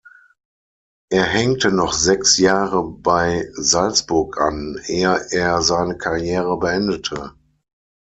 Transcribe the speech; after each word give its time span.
Er 1.11 1.25
hängte 1.25 1.71
noch 1.71 1.93
sechs 1.93 2.39
Jahre 2.39 2.89
bei 2.91 3.47
Salzburg 3.53 4.39
an, 4.41 4.79
ehe 4.87 5.21
er 5.29 5.61
seine 5.61 5.95
Karriere 5.95 6.57
beendete. 6.57 7.35